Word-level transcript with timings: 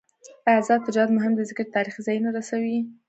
آزاد 0.57 0.81
تجارت 0.87 1.09
مهم 1.17 1.33
دی 1.37 1.43
ځکه 1.51 1.61
چې 1.65 1.73
تاریخي 1.75 2.01
ځایونه 2.07 2.29
رسوي. 2.37 2.77